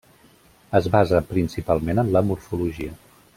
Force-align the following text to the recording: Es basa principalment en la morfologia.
Es 0.79 0.87
basa 0.95 1.21
principalment 1.33 2.05
en 2.05 2.11
la 2.17 2.25
morfologia. 2.31 2.99